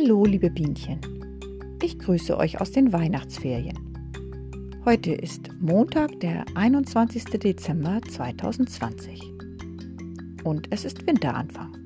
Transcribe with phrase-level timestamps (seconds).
[0.00, 1.00] Hallo, liebe Bienchen.
[1.82, 3.76] Ich grüße euch aus den Weihnachtsferien.
[4.84, 7.24] Heute ist Montag, der 21.
[7.24, 9.20] Dezember 2020.
[10.44, 11.76] Und es ist Winteranfang.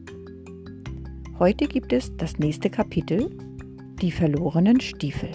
[1.39, 3.31] Heute gibt es das nächste Kapitel,
[4.03, 5.31] die verlorenen Stiefel.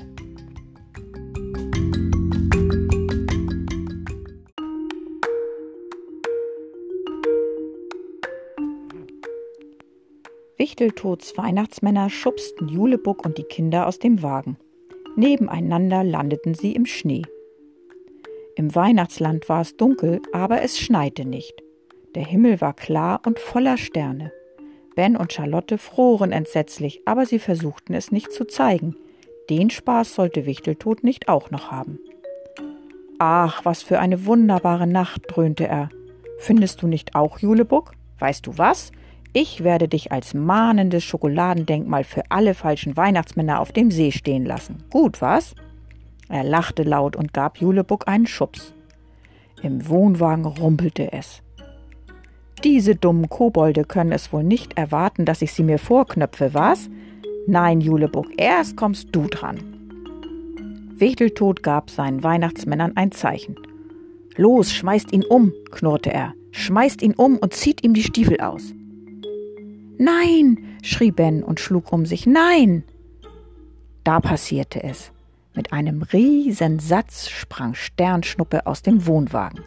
[10.77, 14.57] Wichteltods Weihnachtsmänner schubsten Julebuck und die Kinder aus dem Wagen.
[15.15, 17.23] Nebeneinander landeten sie im Schnee.
[18.55, 21.63] Im Weihnachtsland war es dunkel, aber es schneite nicht.
[22.13, 24.31] Der Himmel war klar und voller Sterne.
[24.95, 28.95] Ben und Charlotte froren entsetzlich, aber sie versuchten es nicht zu zeigen.
[29.49, 31.97] Den Spaß sollte Wichteltod nicht auch noch haben.
[33.17, 35.89] Ach, was für eine wunderbare Nacht, dröhnte er.
[36.37, 37.93] Findest du nicht auch, Julebuck?
[38.19, 38.91] Weißt du was?
[39.39, 44.83] Ich werde dich als mahnendes Schokoladendenkmal für alle falschen Weihnachtsmänner auf dem See stehen lassen.
[44.89, 45.53] Gut, was?
[46.27, 48.73] Er lachte laut und gab Julebuck einen Schubs.
[49.61, 51.43] Im Wohnwagen rumpelte es.
[52.63, 56.89] Diese dummen Kobolde können es wohl nicht erwarten, dass ich sie mir vorknöpfe, was?
[57.45, 59.59] Nein, Julebuck, erst kommst du dran.
[60.95, 63.55] Wichteltod gab seinen Weihnachtsmännern ein Zeichen.
[64.35, 66.33] Los, schmeißt ihn um, knurrte er.
[66.49, 68.73] Schmeißt ihn um und zieht ihm die Stiefel aus.
[69.97, 72.25] Nein, schrie Ben und schlug um sich.
[72.25, 72.83] Nein!
[74.03, 75.11] Da passierte es.
[75.53, 79.63] Mit einem riesen Satz sprang Sternschnuppe aus dem Wohnwagen.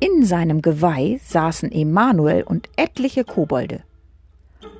[0.00, 3.82] In seinem Geweih saßen Emanuel und etliche Kobolde.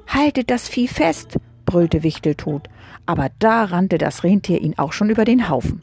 [0.08, 2.68] Haltet das Vieh fest, brüllte Wichteltod,
[3.06, 5.80] aber da rannte das Rentier ihn auch schon über den Haufen.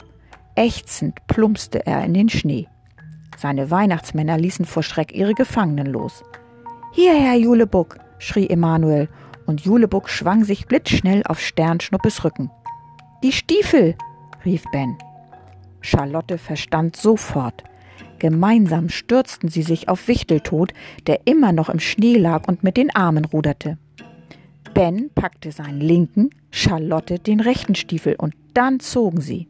[0.54, 2.66] Ächzend plumpste er in den Schnee.
[3.38, 6.24] Seine Weihnachtsmänner ließen vor Schreck ihre Gefangenen los.
[6.92, 9.08] Hierher, Julebuck, schrie Emanuel,
[9.46, 12.50] und Julebuck schwang sich blitzschnell auf Sternschnuppes Rücken.
[13.22, 13.96] Die Stiefel,
[14.44, 14.96] rief Ben.
[15.80, 17.64] Charlotte verstand sofort.
[18.18, 20.72] Gemeinsam stürzten sie sich auf Wichteltod,
[21.06, 23.78] der immer noch im Schnee lag und mit den Armen ruderte.
[24.74, 29.48] Ben packte seinen linken, Charlotte den rechten Stiefel und dann zogen sie.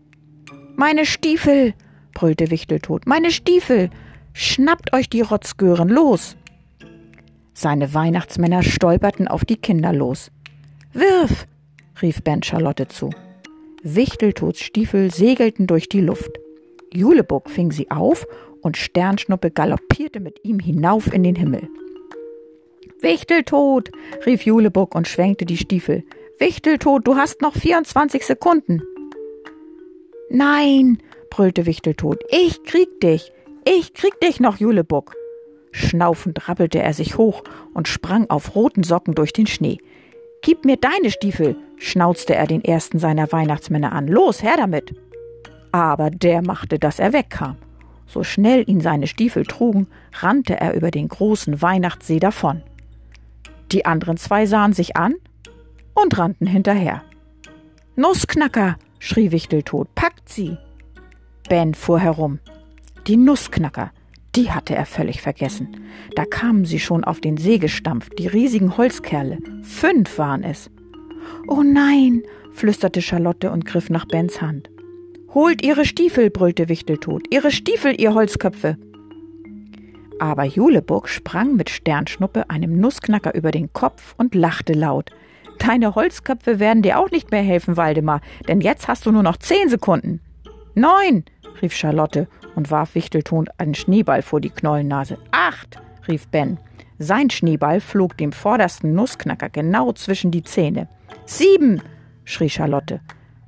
[0.76, 1.74] Meine Stiefel,
[2.14, 3.90] brüllte Wichteltod, meine Stiefel!
[4.32, 6.37] Schnappt euch die Rotzgören, los!
[7.60, 10.30] Seine Weihnachtsmänner stolperten auf die Kinder los.
[10.92, 11.48] Wirf!
[12.00, 13.10] rief Ben Charlotte zu.
[13.82, 16.30] Wichteltods Stiefel segelten durch die Luft.
[16.94, 18.28] Julebuck fing sie auf
[18.62, 21.68] und Sternschnuppe galoppierte mit ihm hinauf in den Himmel.
[23.00, 23.90] Wichteltod!
[24.24, 26.04] rief Julebuck und schwenkte die Stiefel.
[26.38, 28.82] Wichteltod, du hast noch 24 Sekunden.
[30.30, 30.98] Nein,
[31.28, 33.32] brüllte Wichteltod, ich krieg dich,
[33.64, 35.17] ich krieg dich noch, Julebuck.
[35.72, 37.42] Schnaufend rappelte er sich hoch
[37.74, 39.78] und sprang auf roten Socken durch den Schnee.
[40.42, 44.08] Gib mir deine Stiefel, schnauzte er den ersten seiner Weihnachtsmänner an.
[44.08, 44.94] Los, her damit!
[45.72, 47.56] Aber der machte, dass er wegkam.
[48.06, 52.62] So schnell ihn seine Stiefel trugen, rannte er über den großen Weihnachtssee davon.
[53.70, 55.14] Die anderen zwei sahen sich an
[55.94, 57.02] und rannten hinterher.
[57.96, 60.56] Nussknacker, schrie Wichteltod, packt sie!
[61.48, 62.38] Ben fuhr herum.
[63.06, 63.90] Die Nussknacker,
[64.36, 65.76] die hatte er völlig vergessen.
[66.14, 69.38] Da kamen sie schon auf den See gestampft, die riesigen Holzkerle.
[69.62, 70.70] Fünf waren es.
[71.46, 72.22] Oh nein,
[72.52, 74.70] flüsterte Charlotte und griff nach Bens Hand.
[75.34, 77.26] Holt ihre Stiefel, brüllte Wichteltod.
[77.30, 78.76] Ihre Stiefel, ihr Holzköpfe.
[80.18, 85.10] Aber Juleburg sprang mit Sternschnuppe einem Nussknacker über den Kopf und lachte laut.
[85.58, 89.36] Deine Holzköpfe werden dir auch nicht mehr helfen, Waldemar, denn jetzt hast du nur noch
[89.36, 90.20] zehn Sekunden.
[90.74, 91.24] Neun,
[91.60, 95.16] rief Charlotte und warf Wichtelton einen Schneeball vor die Knollennase.
[95.30, 96.58] Acht, rief Ben.
[96.98, 100.88] Sein Schneeball flog dem vordersten Nussknacker genau zwischen die Zähne.
[101.24, 101.80] Sieben,
[102.24, 103.00] schrie Charlotte.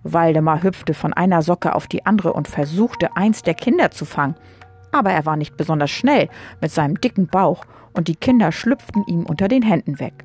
[0.04, 4.36] Waldemar hüpfte von einer Socke auf die andere und versuchte, eins der Kinder zu fangen.
[4.92, 6.28] Aber er war nicht besonders schnell
[6.60, 10.24] mit seinem dicken Bauch, und die Kinder schlüpften ihm unter den Händen weg.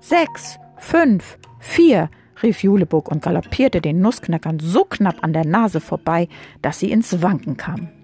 [0.00, 2.10] Sechs, fünf, vier,
[2.42, 6.28] rief Juleburg und galoppierte den Nussknackern so knapp an der Nase vorbei,
[6.60, 7.95] dass sie ins Wanken kamen.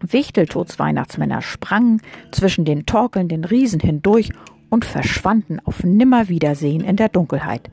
[0.00, 2.00] Wichteltods Weihnachtsmänner sprangen
[2.32, 4.30] zwischen den torkelnden Riesen hindurch
[4.68, 7.70] und verschwanden auf Nimmerwiedersehen in der Dunkelheit.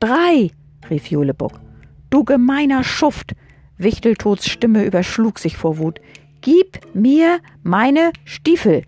[0.00, 0.50] Drei,
[0.88, 1.60] rief Julebuck.
[2.08, 3.34] Du gemeiner Schuft!
[3.76, 6.00] Wichteltods Stimme überschlug sich vor Wut.
[6.40, 8.82] Gib mir meine Stiefel!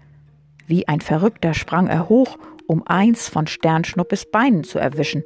[0.67, 5.25] Wie ein Verrückter sprang er hoch, um eins von Sternschnuppes Beinen zu erwischen,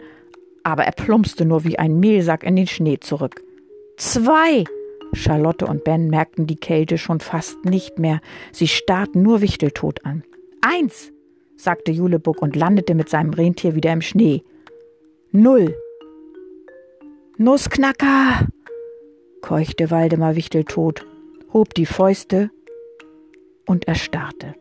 [0.64, 3.42] aber er plumpste nur wie ein Mehlsack in den Schnee zurück.
[3.96, 4.64] Zwei!
[5.12, 8.20] Charlotte und Ben merkten die Kälte schon fast nicht mehr.
[8.52, 10.24] Sie starrten nur Wichteltot an.
[10.60, 11.12] Eins!
[11.56, 14.42] sagte Julebuck und landete mit seinem Rentier wieder im Schnee.
[15.32, 15.74] Null!
[17.38, 18.48] Nussknacker!
[19.42, 21.06] keuchte Waldemar Wichteltot,
[21.52, 22.50] hob die Fäuste
[23.66, 24.54] und erstarrte.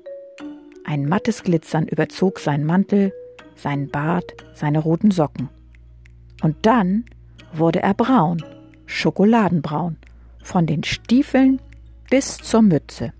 [0.83, 3.11] Ein mattes Glitzern überzog seinen Mantel,
[3.55, 5.49] seinen Bart, seine roten Socken.
[6.43, 7.05] Und dann
[7.51, 8.43] wurde er braun,
[8.85, 9.97] schokoladenbraun,
[10.45, 11.59] von den Stiefeln
[12.09, 13.13] bis zur Mütze.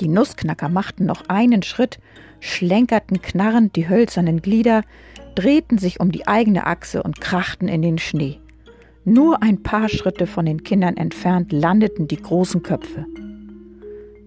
[0.00, 2.00] Die Nussknacker machten noch einen Schritt,
[2.40, 4.82] schlenkerten knarrend die hölzernen Glieder,
[5.34, 8.40] drehten sich um die eigene Achse und krachten in den Schnee.
[9.04, 13.06] Nur ein paar Schritte von den Kindern entfernt landeten die großen Köpfe.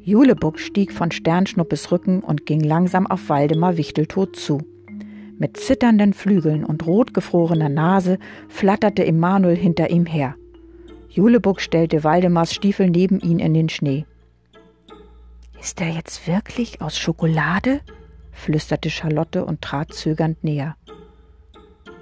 [0.01, 4.62] Julebuck stieg von Sternschnuppes Rücken und ging langsam auf Waldemar Wichteltot zu.
[5.38, 10.36] Mit zitternden Flügeln und rotgefrorener Nase flatterte Emanuel hinter ihm her.
[11.16, 14.06] Julebuck stellte Waldemars Stiefel neben ihn in den Schnee.
[15.58, 17.80] Ist er jetzt wirklich aus Schokolade?
[18.34, 20.76] flüsterte Charlotte und trat zögernd näher.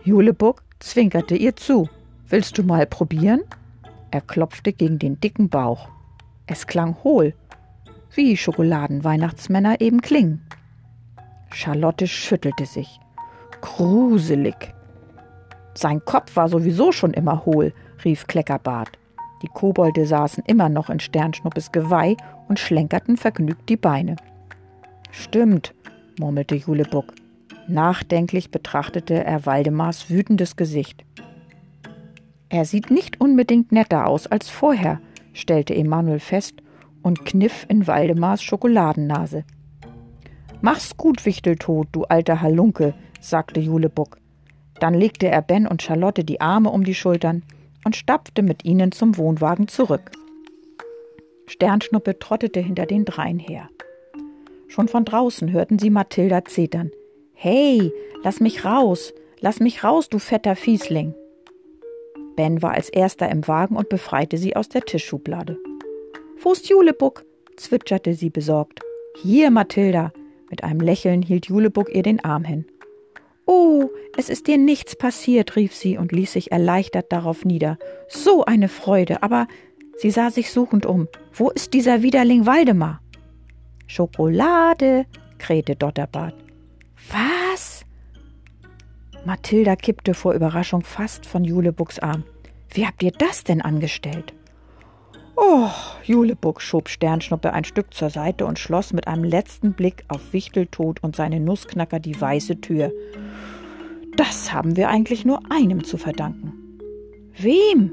[0.04, 1.88] Julebuck zwinkerte ihr zu.
[2.28, 3.42] Willst du mal probieren?
[4.10, 5.90] Er klopfte gegen den dicken Bauch.
[6.48, 7.36] Es klang hohl,
[8.16, 10.42] wie Schokoladenweihnachtsmänner eben klingen.
[11.52, 13.00] Charlotte schüttelte sich.
[13.62, 14.74] Gruselig.
[15.76, 18.98] Sein Kopf war sowieso schon immer hohl, rief Kleckerbart.
[19.44, 22.16] Die Kobolde saßen immer noch in Sternschnuppes Geweih
[22.48, 24.16] und schlenkerten vergnügt die Beine.
[25.12, 25.76] Stimmt,
[26.18, 27.14] murmelte Julebuck.
[27.68, 31.04] Nachdenklich betrachtete er Waldemars wütendes Gesicht.
[32.50, 35.02] Er sieht nicht unbedingt netter aus als vorher,
[35.34, 36.56] stellte Emanuel fest
[37.02, 39.44] und kniff in Waldemars Schokoladennase.
[40.62, 44.18] Mach's gut, Wichteltod, du alter Halunke, sagte Julebuck.
[44.80, 47.44] Dann legte er Ben und Charlotte die Arme um die Schultern
[47.86, 50.12] und stapfte mit ihnen zum Wohnwagen zurück.
[51.48, 53.70] Sternschnuppe trottete hinter den dreien her.
[54.68, 56.92] Schon von draußen hörten sie Mathilda zetern.
[57.34, 57.92] Hey,
[58.24, 61.14] lass mich raus, lass mich raus, du fetter Fiesling.
[62.36, 65.58] Ben war als erster im Wagen und befreite sie aus der Tischschublade.
[66.42, 67.26] Wo ist Julebuck?
[67.58, 68.80] zwitscherte sie besorgt.
[69.22, 70.12] Hier, Mathilda.
[70.50, 72.66] Mit einem Lächeln hielt Julebuck ihr den Arm hin.
[73.46, 77.78] Oh, es ist dir nichts passiert, rief sie und ließ sich erleichtert darauf nieder.
[78.08, 79.48] So eine Freude, aber
[79.98, 81.08] sie sah sich suchend um.
[81.34, 83.02] Wo ist dieser Widerling Waldemar?
[83.88, 85.06] Schokolade,
[85.38, 86.36] krähte Dotterbart.
[87.12, 87.86] Was?
[89.26, 92.24] Mathilda kippte vor Überraschung fast von Julebucks Arm.
[92.70, 94.34] Wie habt ihr das denn angestellt?
[95.36, 95.70] Oh,
[96.04, 101.02] Julebuck schob Sternschnuppe ein Stück zur Seite und schloss mit einem letzten Blick auf Wichteltod
[101.02, 102.92] und seine Nussknacker die weiße Tür.
[104.16, 106.54] Das haben wir eigentlich nur einem zu verdanken.
[107.36, 107.92] Wem?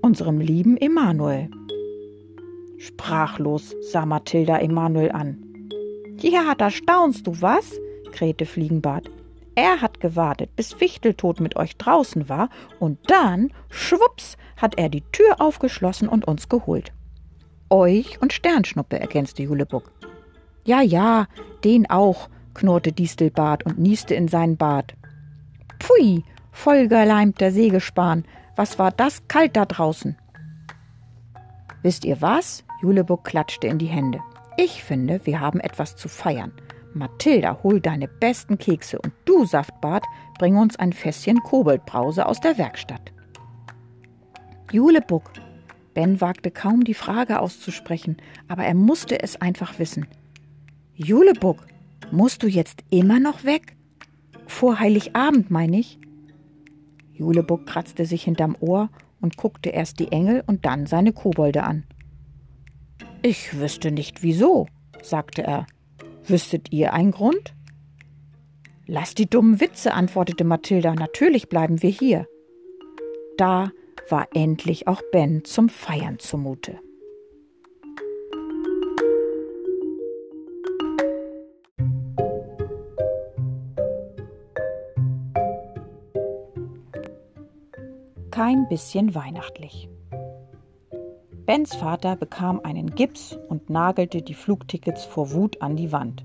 [0.00, 1.50] Unserem lieben Emanuel.
[2.78, 5.38] Sprachlos sah Mathilda Emanuel an.
[6.20, 7.78] Ja, da staunst du, was?
[8.12, 9.10] krähte Fliegenbart.
[9.54, 12.48] Er hat gewartet, bis Wichteltod mit euch draußen war,
[12.80, 16.92] und dann, schwupps, hat er die Tür aufgeschlossen und uns geholt.
[17.70, 19.92] Euch und Sternschnuppe, ergänzte Julebuck.
[20.64, 21.26] Ja, ja,
[21.62, 24.94] den auch, knurrte Distelbart und nieste in seinen Bart.
[25.78, 28.24] Pfui, vollgeleimter Sägespan,
[28.56, 30.16] was war das kalt da draußen?
[31.82, 32.64] Wisst ihr was?
[32.80, 34.20] Julebuck klatschte in die Hände.
[34.56, 36.52] Ich finde, wir haben etwas zu feiern.
[36.94, 40.04] Mathilda, hol deine besten Kekse und du, Saftbart,
[40.38, 43.12] bring uns ein Fässchen Koboldbrause aus der Werkstatt.
[44.72, 45.30] Julebuck.
[45.92, 48.16] Ben wagte kaum die Frage auszusprechen,
[48.48, 50.06] aber er musste es einfach wissen.
[50.94, 51.66] Julebuck,
[52.10, 53.76] musst du jetzt immer noch weg?
[54.46, 55.98] Vor Heiligabend, meine ich.
[57.12, 61.84] Julebuck kratzte sich hinterm Ohr und guckte erst die Engel und dann seine Kobolde an.
[63.22, 64.66] Ich wüsste nicht wieso,
[65.02, 65.66] sagte er.
[66.26, 67.54] Wüsstet ihr einen Grund?
[68.86, 70.94] Lass die dummen Witze, antwortete Mathilda.
[70.94, 72.26] Natürlich bleiben wir hier.
[73.36, 73.70] Da
[74.08, 76.78] war endlich auch Ben zum Feiern zumute.
[88.30, 89.88] Kein bisschen weihnachtlich.
[91.46, 96.24] Bens Vater bekam einen Gips und nagelte die Flugtickets vor Wut an die Wand.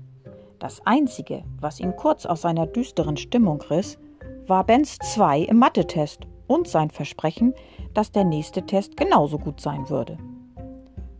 [0.58, 3.98] Das Einzige, was ihn kurz aus seiner düsteren Stimmung riss,
[4.46, 7.52] war Bens 2 im Mathe-Test und sein Versprechen,
[7.92, 10.16] dass der nächste Test genauso gut sein würde.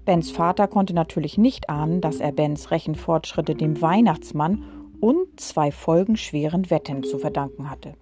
[0.07, 4.65] Bens Vater konnte natürlich nicht ahnen, dass er Bens Rechenfortschritte dem Weihnachtsmann
[5.01, 7.93] und zwei folgenschweren Wetten zu verdanken hatte.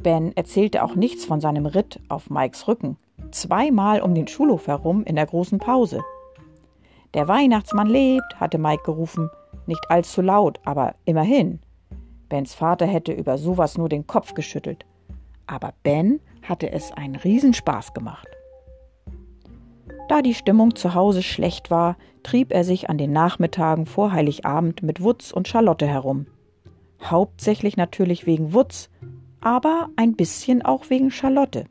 [0.00, 2.96] Ben erzählte auch nichts von seinem Ritt auf Mikes Rücken,
[3.32, 6.02] zweimal um den Schulhof herum in der großen Pause.
[7.14, 9.30] Der Weihnachtsmann lebt, hatte Mike gerufen,
[9.66, 11.60] nicht allzu laut, aber immerhin.
[12.28, 14.84] Bens Vater hätte über sowas nur den Kopf geschüttelt.
[15.50, 18.28] aber Ben hatte es einen Riesenspaß gemacht.
[20.08, 24.82] Da die Stimmung zu Hause schlecht war, trieb er sich an den Nachmittagen vor Heiligabend
[24.82, 26.26] mit Wutz und Charlotte herum.
[27.02, 28.90] Hauptsächlich natürlich wegen Wutz,
[29.40, 31.64] aber ein bisschen auch wegen Charlotte.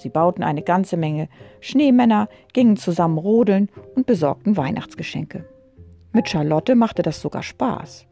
[0.00, 1.28] Sie bauten eine ganze Menge
[1.60, 5.44] Schneemänner, gingen zusammen rodeln und besorgten Weihnachtsgeschenke.
[6.12, 8.06] Mit Charlotte machte das sogar Spaß.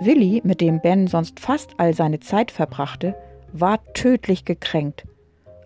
[0.00, 3.14] Willi, mit dem Ben sonst fast all seine Zeit verbrachte,
[3.52, 5.04] war tödlich gekränkt.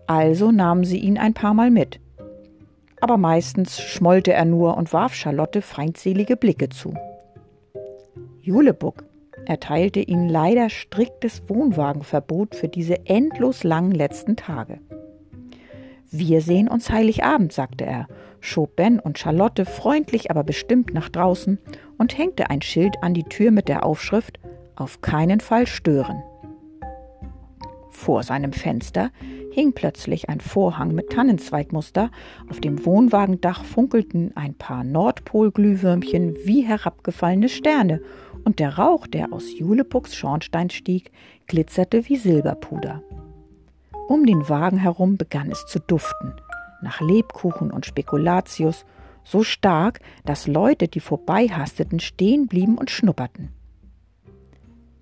[0.07, 1.99] Also nahmen sie ihn ein paar Mal mit.
[2.99, 6.93] Aber meistens schmollte er nur und warf Charlotte feindselige Blicke zu.
[8.41, 9.03] Julebuck
[9.51, 14.79] erteilte ihnen leider striktes Wohnwagenverbot für diese endlos langen letzten Tage.
[16.09, 18.07] Wir sehen uns Heiligabend, sagte er,
[18.39, 21.59] schob Ben und Charlotte freundlich aber bestimmt nach draußen
[21.97, 24.39] und hängte ein Schild an die Tür mit der Aufschrift
[24.77, 26.23] Auf keinen Fall stören.
[27.89, 29.11] Vor seinem Fenster
[29.51, 32.09] hing plötzlich ein Vorhang mit Tannenzweigmuster,
[32.49, 38.01] auf dem Wohnwagendach funkelten ein paar Nordpolglühwürmchen wie herabgefallene Sterne,
[38.43, 41.11] und der Rauch, der aus Julepucks Schornstein stieg,
[41.47, 43.01] glitzerte wie Silberpuder.
[44.07, 46.33] Um den Wagen herum begann es zu duften,
[46.81, 48.85] nach Lebkuchen und Spekulatius,
[49.23, 53.49] so stark, dass Leute, die vorbeihasteten, stehen blieben und schnupperten.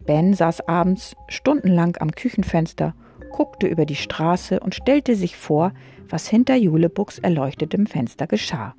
[0.05, 2.96] Ben saß abends stundenlang am Küchenfenster,
[3.31, 5.72] guckte über die Straße und stellte sich vor,
[6.10, 8.75] was hinter Julebucks erleuchtetem Fenster geschah.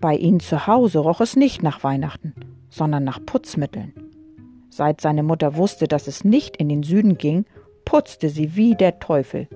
[0.00, 2.34] Bei ihnen zu Hause roch es nicht nach Weihnachten,
[2.72, 3.92] sondern nach Putzmitteln.
[4.70, 7.44] Seit seine Mutter wusste, dass es nicht in den Süden ging,
[7.84, 9.46] putzte sie wie der Teufel.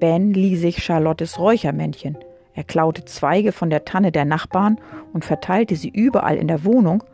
[0.00, 2.16] Ben lieh sich Charlottes Räuchermännchen.
[2.54, 4.80] Er klaute Zweige von der Tanne der Nachbarn
[5.12, 7.04] und verteilte sie überall in der Wohnung,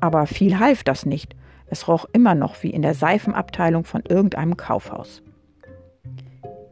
[0.00, 1.34] aber viel half das nicht,
[1.66, 5.22] es roch immer noch wie in der Seifenabteilung von irgendeinem Kaufhaus.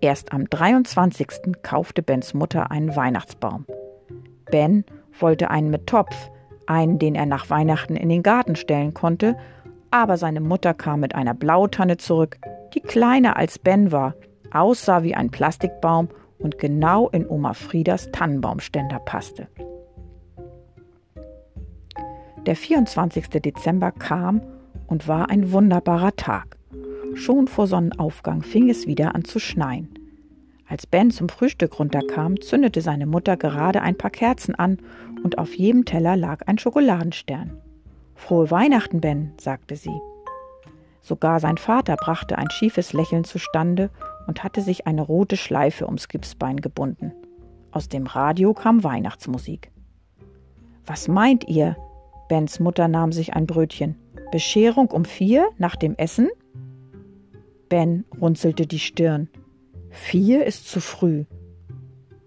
[0.00, 1.62] Erst am 23.
[1.62, 3.66] kaufte Bens Mutter einen Weihnachtsbaum.
[4.50, 4.84] Ben
[5.18, 6.30] wollte einen mit Topf,
[6.66, 9.36] einen, den er nach Weihnachten in den Garten stellen konnte,
[9.90, 12.38] aber seine Mutter kam mit einer Blautanne zurück,
[12.74, 14.14] die kleiner als Ben war,
[14.52, 19.48] aussah wie ein Plastikbaum und genau in Oma Friedas Tannenbaumständer passte.
[22.46, 23.28] Der 24.
[23.28, 24.42] Dezember kam
[24.88, 26.56] und war ein wunderbarer Tag.
[27.14, 29.88] Schon vor Sonnenaufgang fing es wieder an zu schneien.
[30.72, 34.78] Als Ben zum Frühstück runterkam, zündete seine Mutter gerade ein paar Kerzen an
[35.22, 37.58] und auf jedem Teller lag ein Schokoladenstern.
[38.14, 40.00] Frohe Weihnachten, Ben, sagte sie.
[41.02, 43.90] Sogar sein Vater brachte ein schiefes Lächeln zustande
[44.26, 47.12] und hatte sich eine rote Schleife ums Gipsbein gebunden.
[47.70, 49.70] Aus dem Radio kam Weihnachtsmusik.
[50.86, 51.76] Was meint ihr?
[52.30, 53.96] Bens Mutter nahm sich ein Brötchen.
[54.30, 56.30] Bescherung um vier nach dem Essen?
[57.68, 59.28] Ben runzelte die Stirn.
[59.92, 61.24] Vier ist zu früh.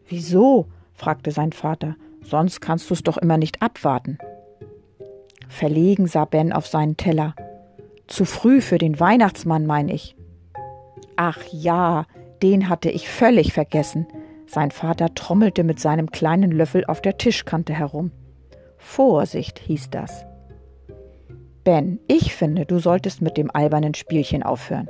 [0.08, 0.68] Wieso?
[0.94, 1.96] fragte sein Vater.
[2.22, 4.18] Sonst kannst du es doch immer nicht abwarten.
[5.50, 7.36] Verlegen sah Ben auf seinen Teller.
[8.08, 10.16] Zu früh für den Weihnachtsmann, mein ich.
[11.16, 12.06] Ach ja,
[12.42, 14.08] den hatte ich völlig vergessen.
[14.46, 18.12] Sein Vater trommelte mit seinem kleinen Löffel auf der Tischkante herum.
[18.78, 20.26] Vorsicht, hieß das.
[21.64, 24.88] Ben, ich finde, du solltest mit dem albernen Spielchen aufhören.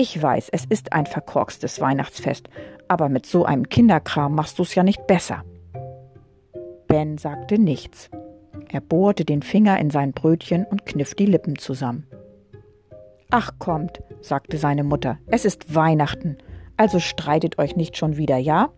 [0.00, 2.48] Ich weiß, es ist ein verkorkstes Weihnachtsfest,
[2.86, 5.42] aber mit so einem Kinderkram machst du's ja nicht besser.
[6.86, 8.08] Ben sagte nichts.
[8.70, 12.06] Er bohrte den Finger in sein Brötchen und kniff die Lippen zusammen.
[13.30, 16.38] Ach kommt, sagte seine Mutter, es ist Weihnachten,
[16.76, 18.70] also streitet euch nicht schon wieder, ja?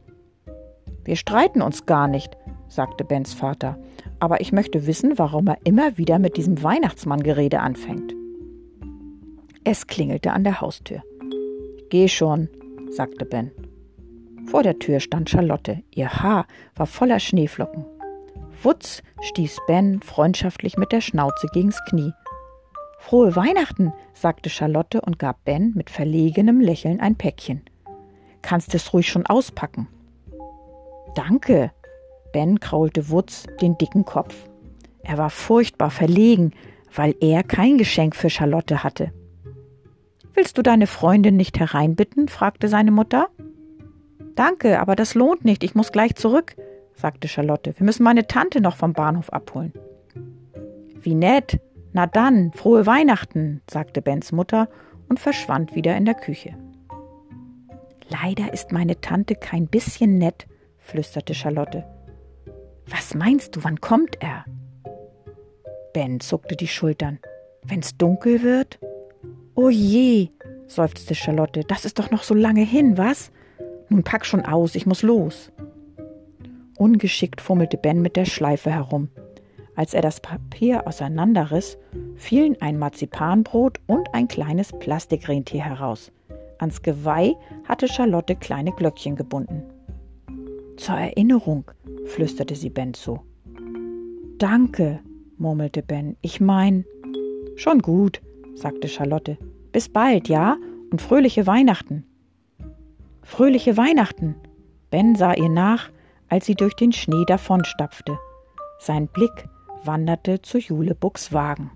[1.04, 3.76] Wir streiten uns gar nicht, sagte Bens Vater
[4.20, 8.14] aber ich möchte wissen, warum er immer wieder mit diesem Weihnachtsmann-Gerede anfängt.
[9.64, 11.02] Es klingelte an der Haustür.
[11.90, 12.48] Geh schon,
[12.88, 13.50] sagte Ben.
[14.46, 15.82] Vor der Tür stand Charlotte.
[15.90, 17.84] Ihr Haar war voller Schneeflocken.
[18.62, 22.12] Wutz stieß Ben freundschaftlich mit der Schnauze gegens Knie.
[23.00, 27.62] Frohe Weihnachten, sagte Charlotte und gab Ben mit verlegenem Lächeln ein Päckchen.
[28.40, 29.88] Kannst es ruhig schon auspacken.
[31.16, 31.72] Danke,
[32.32, 34.48] Ben kraulte Wutz den dicken Kopf.
[35.02, 36.52] Er war furchtbar verlegen,
[36.94, 39.12] weil er kein Geschenk für Charlotte hatte.
[40.40, 42.26] Willst du deine Freundin nicht hereinbitten?
[42.26, 43.28] fragte seine Mutter.
[44.36, 46.56] Danke, aber das lohnt nicht, ich muss gleich zurück,
[46.94, 47.74] sagte Charlotte.
[47.76, 49.74] Wir müssen meine Tante noch vom Bahnhof abholen.
[51.02, 51.60] Wie nett.
[51.92, 54.70] Na dann, frohe Weihnachten, sagte Bens Mutter
[55.10, 56.54] und verschwand wieder in der Küche.
[58.08, 60.46] Leider ist meine Tante kein bisschen nett,
[60.78, 61.84] flüsterte Charlotte.
[62.86, 64.46] Was meinst du, wann kommt er?
[65.92, 67.18] Ben zuckte die Schultern.
[67.62, 68.78] Wenn's dunkel wird?
[69.62, 70.30] Oh je,
[70.68, 71.64] seufzte Charlotte.
[71.64, 73.30] Das ist doch noch so lange hin, was?
[73.90, 75.52] Nun pack schon aus, ich muss los.
[76.78, 79.10] Ungeschickt fummelte Ben mit der Schleife herum.
[79.76, 81.76] Als er das Papier auseinanderriss,
[82.16, 86.10] fielen ein Marzipanbrot und ein kleines Plastikrentier heraus.
[86.56, 87.34] Ans Geweih
[87.68, 89.64] hatte Charlotte kleine Glöckchen gebunden.
[90.78, 91.70] Zur Erinnerung,
[92.06, 93.20] flüsterte sie Ben zu.
[94.38, 95.00] Danke,
[95.36, 96.16] murmelte Ben.
[96.22, 96.86] Ich mein.
[97.56, 98.22] Schon gut,
[98.54, 99.38] sagte Charlotte.
[99.72, 100.56] Bis bald, ja?
[100.90, 102.04] Und fröhliche Weihnachten.
[103.22, 104.34] Fröhliche Weihnachten.
[104.90, 105.90] Ben sah ihr nach,
[106.28, 108.18] als sie durch den Schnee davonstapfte.
[108.78, 109.48] Sein Blick
[109.84, 111.70] wanderte zu Julebucks Wagen.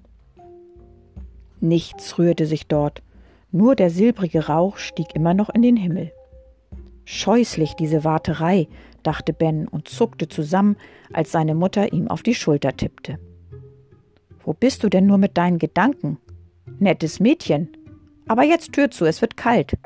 [1.60, 3.02] Nichts rührte sich dort,
[3.50, 6.12] nur der silbrige Rauch stieg immer noch in den Himmel.
[7.04, 8.68] Scheußlich diese Warterei,
[9.02, 10.76] dachte Ben und zuckte zusammen,
[11.12, 13.18] als seine Mutter ihm auf die Schulter tippte.
[14.40, 16.18] Wo bist du denn nur mit deinen Gedanken?
[16.78, 17.68] Nettes Mädchen.
[18.26, 19.76] Aber jetzt Tür zu, es wird kalt.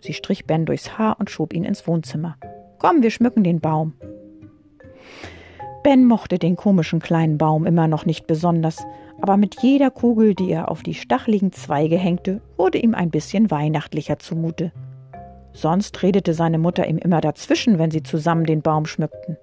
[0.00, 2.36] Sie strich Ben durchs Haar und schob ihn ins Wohnzimmer.
[2.78, 3.94] Komm, wir schmücken den Baum.
[5.82, 8.84] Ben mochte den komischen kleinen Baum immer noch nicht besonders,
[9.20, 13.50] aber mit jeder Kugel, die er auf die stacheligen Zweige hängte, wurde ihm ein bisschen
[13.50, 14.72] weihnachtlicher zumute.
[15.52, 19.36] Sonst redete seine Mutter ihm immer dazwischen, wenn sie zusammen den Baum schmückten.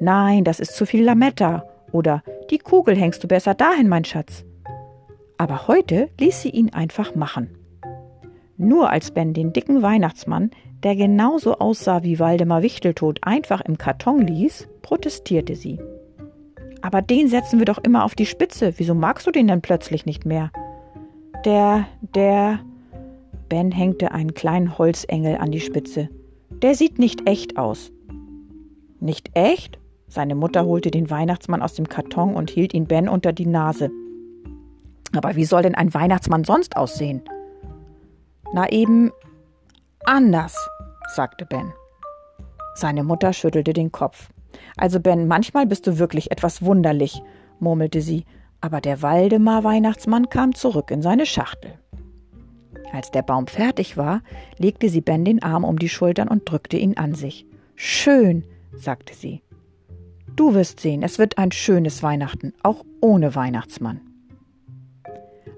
[0.00, 1.64] Nein, das ist zu viel Lametta.
[1.92, 4.44] Oder die Kugel hängst du besser dahin, mein Schatz.
[5.42, 7.50] Aber heute ließ sie ihn einfach machen.
[8.56, 10.52] Nur als Ben den dicken Weihnachtsmann,
[10.84, 15.80] der genauso aussah wie Waldemar Wichteltod, einfach im Karton ließ, protestierte sie.
[16.80, 18.74] Aber den setzen wir doch immer auf die Spitze.
[18.76, 20.52] Wieso magst du den denn plötzlich nicht mehr?
[21.44, 22.60] Der, der,
[23.48, 26.08] Ben hängte einen kleinen Holzengel an die Spitze.
[26.50, 27.90] Der sieht nicht echt aus.
[29.00, 29.80] Nicht echt?
[30.06, 33.90] Seine Mutter holte den Weihnachtsmann aus dem Karton und hielt ihn Ben unter die Nase.
[35.14, 37.22] Aber wie soll denn ein Weihnachtsmann sonst aussehen?
[38.54, 39.10] Na eben
[40.04, 40.56] anders,
[41.14, 41.72] sagte Ben.
[42.74, 44.30] Seine Mutter schüttelte den Kopf.
[44.76, 47.22] Also Ben, manchmal bist du wirklich etwas wunderlich,
[47.60, 48.24] murmelte sie,
[48.60, 51.78] aber der Waldemar Weihnachtsmann kam zurück in seine Schachtel.
[52.92, 54.22] Als der Baum fertig war,
[54.58, 57.46] legte sie Ben den Arm um die Schultern und drückte ihn an sich.
[57.74, 58.44] Schön,
[58.74, 59.42] sagte sie.
[60.36, 64.00] Du wirst sehen, es wird ein schönes Weihnachten, auch ohne Weihnachtsmann.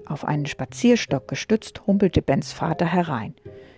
[0.05, 3.35] Auf einen Spazierstock gestützt humpelte Bens Vater herein.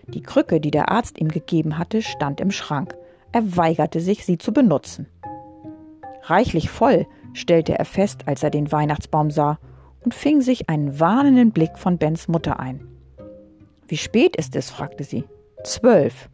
[0.07, 2.95] Die Krücke, die der Arzt ihm gegeben hatte, stand im Schrank.
[3.31, 5.07] Er weigerte sich, sie zu benutzen.
[6.23, 9.59] Reichlich voll, stellte er fest, als er den Weihnachtsbaum sah,
[10.03, 12.87] und fing sich einen warnenden Blick von Bens Mutter ein.
[13.87, 14.69] Wie spät ist es?
[14.69, 15.23] fragte sie.
[15.63, 16.29] Zwölf.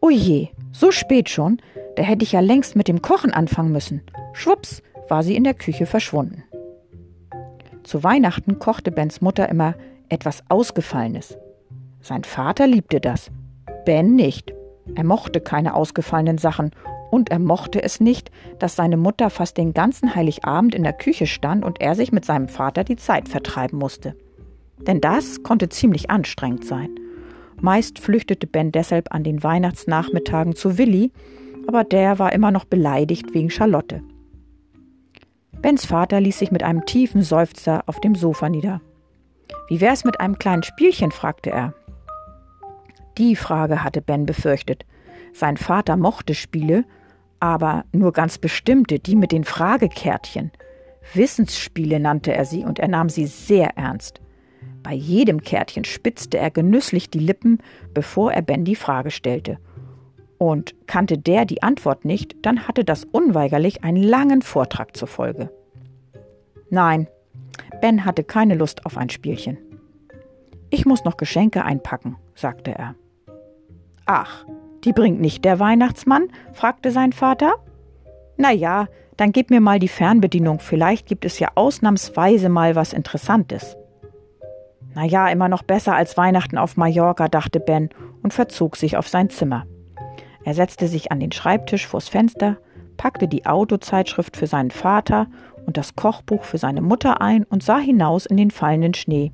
[0.00, 1.60] Oh je, so spät schon?
[1.96, 4.02] Da hätte ich ja längst mit dem Kochen anfangen müssen.
[4.32, 6.44] Schwupps, war sie in der Küche verschwunden.
[7.88, 9.74] Zu Weihnachten kochte Bens Mutter immer
[10.10, 11.38] etwas Ausgefallenes.
[12.02, 13.30] Sein Vater liebte das,
[13.86, 14.52] Ben nicht.
[14.94, 16.72] Er mochte keine ausgefallenen Sachen
[17.10, 21.26] und er mochte es nicht, dass seine Mutter fast den ganzen Heiligabend in der Küche
[21.26, 24.14] stand und er sich mit seinem Vater die Zeit vertreiben musste.
[24.86, 26.90] Denn das konnte ziemlich anstrengend sein.
[27.58, 31.10] Meist flüchtete Ben deshalb an den Weihnachtsnachmittagen zu Willi,
[31.66, 34.02] aber der war immer noch beleidigt wegen Charlotte.
[35.60, 38.80] Bens Vater ließ sich mit einem tiefen Seufzer auf dem Sofa nieder.
[39.68, 41.10] Wie wär's mit einem kleinen Spielchen?
[41.10, 41.74] fragte er.
[43.18, 44.86] Die Frage hatte Ben befürchtet.
[45.32, 46.84] Sein Vater mochte Spiele,
[47.40, 50.52] aber nur ganz bestimmte, die mit den Fragekärtchen.
[51.14, 54.20] Wissensspiele nannte er sie und er nahm sie sehr ernst.
[54.84, 57.58] Bei jedem Kärtchen spitzte er genüsslich die Lippen,
[57.94, 59.58] bevor er Ben die Frage stellte.
[60.38, 65.50] Und kannte der die Antwort nicht, dann hatte das unweigerlich einen langen Vortrag zur Folge.
[66.70, 67.08] Nein,
[67.80, 69.58] Ben hatte keine Lust auf ein Spielchen.
[70.70, 72.94] Ich muss noch Geschenke einpacken, sagte er.
[74.06, 74.44] Ach,
[74.84, 76.28] die bringt nicht der Weihnachtsmann?
[76.52, 77.54] fragte sein Vater.
[78.36, 82.92] Na ja, dann gib mir mal die Fernbedienung, vielleicht gibt es ja ausnahmsweise mal was
[82.92, 83.76] Interessantes.
[84.94, 87.90] Na ja, immer noch besser als Weihnachten auf Mallorca, dachte Ben
[88.22, 89.66] und verzog sich auf sein Zimmer.
[90.48, 92.56] Er setzte sich an den Schreibtisch vors Fenster,
[92.96, 95.26] packte die Autozeitschrift für seinen Vater
[95.66, 99.30] und das Kochbuch für seine Mutter ein und sah hinaus in den fallenden Schnee.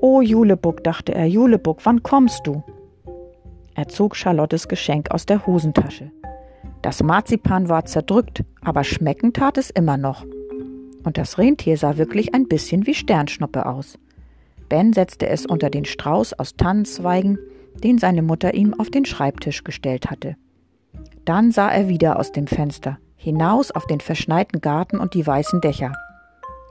[0.00, 2.62] Oh, Julebuck, dachte er, Julebuck, wann kommst du?
[3.74, 6.12] Er zog Charlottes Geschenk aus der Hosentasche.
[6.82, 10.24] Das Marzipan war zerdrückt, aber schmecken tat es immer noch.
[11.02, 13.98] Und das Rentier sah wirklich ein bisschen wie Sternschnuppe aus.
[14.68, 17.40] Ben setzte es unter den Strauß aus Tannenzweigen,
[17.82, 20.36] den seine Mutter ihm auf den Schreibtisch gestellt hatte.
[21.24, 25.60] Dann sah er wieder aus dem Fenster, hinaus auf den verschneiten Garten und die weißen
[25.60, 25.92] Dächer.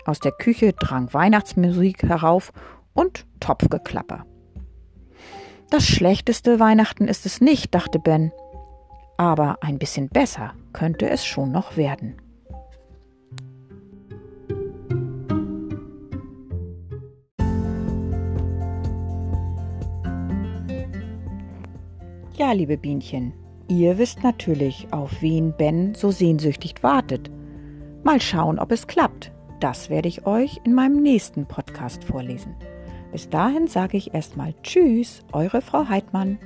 [0.05, 2.53] Aus der Küche drang Weihnachtsmusik herauf
[2.93, 4.25] und Topfgeklapper.
[5.69, 8.31] Das schlechteste Weihnachten ist es nicht, dachte Ben.
[9.17, 12.21] Aber ein bisschen besser könnte es schon noch werden.
[22.37, 23.31] Ja, liebe Bienchen,
[23.69, 27.31] ihr wisst natürlich, auf wen Ben so sehnsüchtig wartet.
[28.03, 29.31] Mal schauen, ob es klappt.
[29.61, 32.53] Das werde ich euch in meinem nächsten Podcast vorlesen.
[33.13, 36.37] Bis dahin sage ich erstmal Tschüss, eure Frau Heidmann.